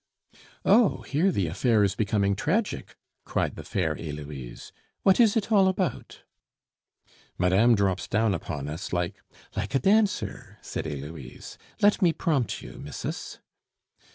[0.65, 1.03] "Oh!
[1.03, 4.71] here, the affair is becoming tragic," cried the fair Heloise.
[5.03, 6.23] "What is it all about?"
[7.37, 9.21] "Madame drops down upon us like"
[9.55, 13.37] "Like a dancer," said Heloise; "let me prompt you, missus!"